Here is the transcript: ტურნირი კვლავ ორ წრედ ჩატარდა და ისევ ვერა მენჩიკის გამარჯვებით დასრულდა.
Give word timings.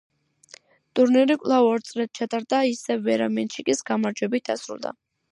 ტურნირი 0.99 1.35
კვლავ 1.43 1.67
ორ 1.73 1.83
წრედ 1.89 2.09
ჩატარდა 2.19 2.49
და 2.53 2.61
ისევ 2.69 3.03
ვერა 3.09 3.27
მენჩიკის 3.35 3.83
გამარჯვებით 3.91 4.49
დასრულდა. 4.51 4.95